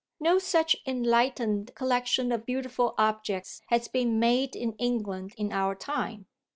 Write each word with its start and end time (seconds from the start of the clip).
No 0.19 0.39
such 0.39 0.75
enlightened 0.87 1.75
collection 1.75 2.31
of 2.31 2.43
beautiful 2.47 2.95
objects 2.97 3.61
has 3.67 3.87
been 3.87 4.19
made 4.19 4.55
in 4.55 4.73
England 4.77 5.35
in 5.37 5.53
our 5.53 5.75
time." 5.75 6.25